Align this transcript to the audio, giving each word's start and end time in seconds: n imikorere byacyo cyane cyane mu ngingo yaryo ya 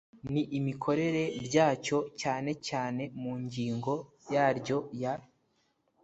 n 0.33 0.33
imikorere 0.59 1.23
byacyo 1.45 1.97
cyane 2.21 2.51
cyane 2.67 3.03
mu 3.21 3.33
ngingo 3.43 3.93
yaryo 4.33 4.77
ya 5.01 5.13